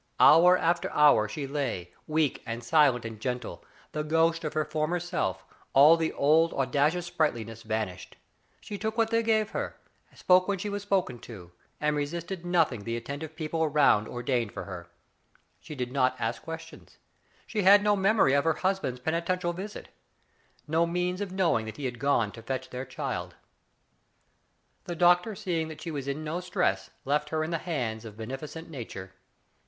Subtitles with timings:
[0.19, 4.99] Hour after hour she lay, weak and silent and gentle, the ghost of her former
[4.99, 8.17] self, all the old audacious sprightliness vanished.
[8.61, 9.77] She took what they gave her,
[10.09, 14.07] and spoke when she was spoken to, and resisted nothing the c^ttejitive people around Digitized
[14.07, 14.39] by Google RICHARD BOWLING.
[14.41, 14.41] I?!
[14.41, 14.89] ordained for her.
[15.59, 16.97] She did not ask questions.
[17.45, 19.89] She had no memory of her husband's penitential visit;
[20.67, 23.35] no means of knowing that he had gone to fetch their child.
[24.85, 28.17] The doctor seeing that she was in no distress left her in the hands of
[28.17, 29.13] beneficent Nature.